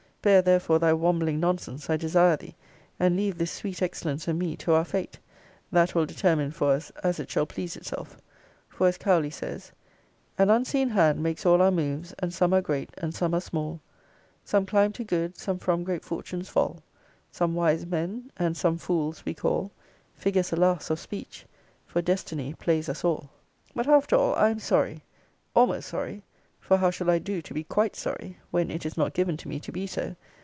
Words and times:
Spare 0.23 0.43
therefore 0.43 0.77
thy 0.77 0.93
wambling 0.93 1.39
nonsense, 1.39 1.89
I 1.89 1.97
desire 1.97 2.37
thee; 2.37 2.55
and 2.99 3.15
leave 3.15 3.39
this 3.39 3.51
sweet 3.51 3.81
excellence 3.81 4.27
and 4.27 4.37
me 4.37 4.55
to 4.57 4.71
our 4.73 4.85
fate: 4.85 5.17
that 5.71 5.95
will 5.95 6.05
determine 6.05 6.51
for 6.51 6.73
us, 6.73 6.91
as 7.03 7.19
it 7.19 7.31
shall 7.31 7.47
please 7.47 7.75
itself: 7.75 8.17
for 8.69 8.85
as 8.87 8.99
Cowley 8.99 9.31
says, 9.31 9.71
An 10.37 10.51
unseen 10.51 10.89
hand 10.89 11.23
makes 11.23 11.43
all 11.43 11.59
our 11.59 11.71
moves: 11.71 12.13
And 12.19 12.31
some 12.31 12.53
are 12.53 12.61
great, 12.61 12.91
and 12.99 13.15
some 13.15 13.33
are 13.33 13.41
small; 13.41 13.81
Some 14.45 14.67
climb 14.67 14.91
to 14.91 15.03
good, 15.03 15.39
some 15.39 15.57
from 15.57 15.83
great 15.83 16.05
fortunes 16.05 16.49
fall: 16.49 16.83
Some 17.31 17.55
wise 17.55 17.87
men, 17.87 18.31
and 18.37 18.55
some 18.55 18.77
fools 18.77 19.25
we 19.25 19.33
call: 19.33 19.71
Figures, 20.13 20.53
alas! 20.53 20.91
of 20.91 20.99
speech! 20.99 21.47
For 21.87 21.99
destiny 21.99 22.53
plays 22.53 22.89
us 22.89 23.03
all. 23.03 23.31
But, 23.73 23.87
after 23.87 24.15
all, 24.15 24.35
I 24.35 24.49
am 24.51 24.59
sorry, 24.59 25.01
almost 25.55 25.87
sorry 25.89 26.21
(for 26.63 26.77
how 26.77 26.89
shall 26.89 27.09
I 27.09 27.19
do 27.19 27.41
to 27.41 27.53
be 27.53 27.65
quite 27.65 27.97
sorry, 27.97 28.37
when 28.49 28.71
it 28.71 28.85
is 28.85 28.95
not 28.95 29.13
given 29.13 29.35
to 29.35 29.49
me 29.49 29.59
to 29.61 29.71
be 29.73 29.85
so?) 29.87 30.15